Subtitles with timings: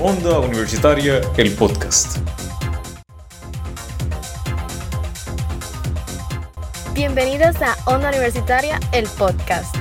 [0.00, 2.18] Onda Universitaria, el podcast.
[6.94, 9.74] Bienvenidos a Onda Universitaria, el podcast.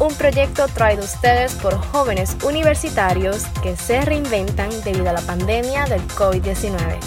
[0.00, 5.84] Un proyecto traído a ustedes por jóvenes universitarios que se reinventan debido a la pandemia
[5.84, 6.98] del COVID-19.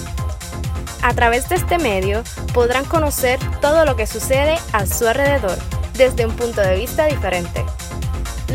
[1.02, 2.24] A través de este medio
[2.54, 5.58] podrán conocer todo lo que sucede a su alrededor
[5.98, 7.66] desde un punto de vista diferente.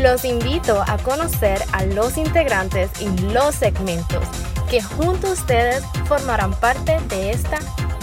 [0.01, 4.23] Los invito a conocer a los integrantes y los segmentos
[4.69, 7.57] que junto a ustedes formarán parte de esta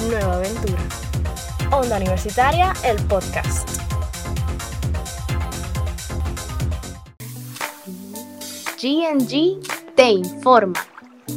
[0.06, 0.78] nueva aventura.
[1.70, 3.66] Onda Universitaria, el podcast.
[8.78, 9.60] GNG
[9.94, 10.78] te informa.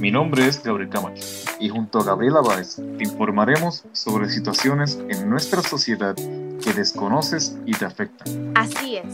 [0.02, 1.24] Mi nombre es Gabriel Camacho
[1.62, 6.18] y junto a Gabriela Báez te informaremos sobre situaciones en nuestra sociedad
[6.60, 8.52] que desconoces y te afectan.
[8.56, 9.06] Así es,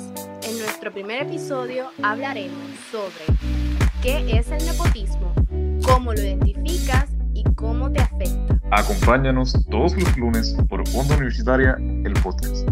[0.49, 2.57] en nuestro primer episodio hablaremos
[2.91, 3.25] sobre
[4.01, 5.33] qué es el nepotismo,
[5.83, 8.59] cómo lo identificas y cómo te afecta.
[8.71, 12.67] Acompáñanos todos los lunes por Onda Universitaria, el podcast.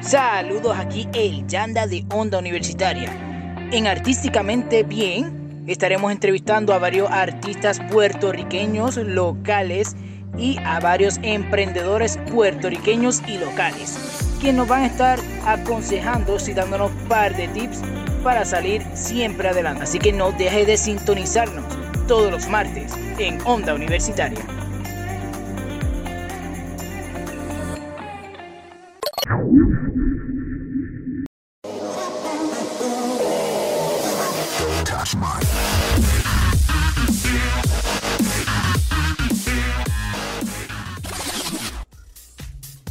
[0.00, 3.10] Saludos aquí el Yanda de Onda Universitaria.
[3.70, 9.96] En Artísticamente Bien estaremos entrevistando a varios artistas puertorriqueños locales
[10.38, 13.98] y a varios emprendedores puertorriqueños y locales,
[14.40, 17.82] quienes nos van a estar aconsejando y dándonos un par de tips
[18.22, 19.82] para salir siempre adelante.
[19.82, 21.64] Así que no deje de sintonizarnos
[22.06, 24.61] todos los martes en Onda Universitaria.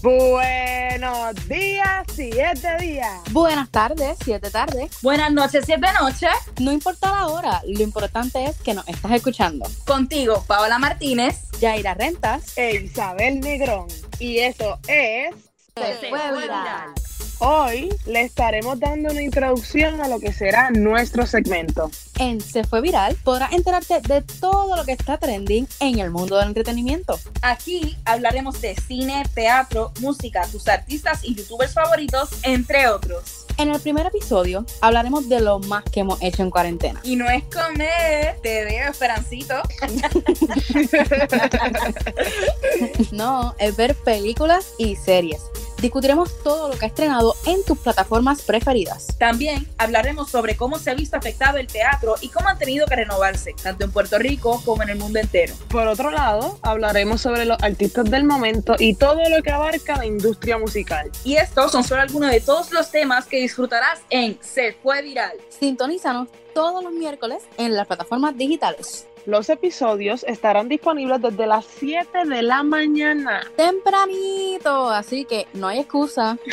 [0.01, 3.21] Buenos días, siete días.
[3.31, 4.89] Buenas tardes, siete tardes.
[5.03, 6.31] Buenas noches, siete noches.
[6.59, 9.67] No importa la hora, lo importante es que nos estás escuchando.
[9.85, 11.43] Contigo, Paola Martínez.
[11.59, 12.57] Yaira Rentas.
[12.57, 13.85] E Isabel Negrón.
[14.17, 15.50] Y eso es...
[15.77, 16.93] Se fue viral.
[17.39, 21.89] Hoy le estaremos dando una introducción a lo que será nuestro segmento.
[22.19, 26.37] En Se fue viral podrás enterarte de todo lo que está trending en el mundo
[26.37, 27.17] del entretenimiento.
[27.41, 33.45] Aquí hablaremos de cine, teatro, música, tus artistas y youtubers favoritos, entre otros.
[33.57, 36.99] En el primer episodio hablaremos de lo más que hemos hecho en cuarentena.
[37.03, 39.55] Y no es comer, te veo, Esperancito.
[43.11, 45.41] no, es ver películas y series.
[45.81, 49.07] Discutiremos todo lo que ha estrenado en tus plataformas preferidas.
[49.17, 52.95] También hablaremos sobre cómo se ha visto afectado el teatro y cómo han tenido que
[52.95, 55.55] renovarse, tanto en Puerto Rico como en el mundo entero.
[55.69, 60.05] Por otro lado, hablaremos sobre los artistas del momento y todo lo que abarca la
[60.05, 61.09] industria musical.
[61.23, 65.33] Y estos son solo algunos de todos los temas que disfrutarás en Se Fue Viral.
[65.49, 69.07] Sintonízanos todos los miércoles en las plataformas digitales.
[69.25, 73.41] Los episodios estarán disponibles desde las 7 de la mañana.
[73.55, 76.37] Tempranito, así que no hay excusa.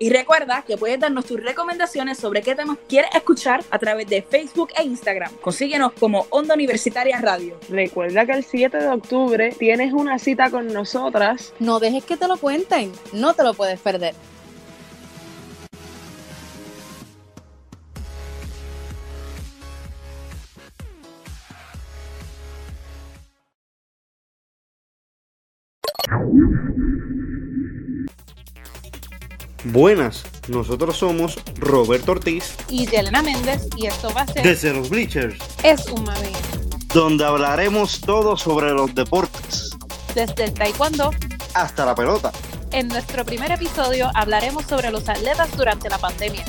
[0.00, 4.22] Y recuerda que puedes darnos tus recomendaciones sobre qué temas quieres escuchar a través de
[4.22, 5.34] Facebook e Instagram.
[5.38, 7.58] Consíguenos como Onda Universitaria Radio.
[7.68, 11.52] Recuerda que el 7 de octubre tienes una cita con nosotras.
[11.58, 14.14] No dejes que te lo cuenten, no te lo puedes perder.
[29.64, 34.88] Buenas, nosotros somos Roberto Ortiz y Yelena Méndez y esto va a ser desde los
[34.88, 36.32] Bleachers, Es un mami,
[36.94, 39.70] donde hablaremos todo sobre los deportes,
[40.14, 41.10] desde el taekwondo
[41.54, 42.32] hasta la pelota,
[42.70, 46.44] En nuestro primer episodio hablaremos sobre los atletas durante la pandemia.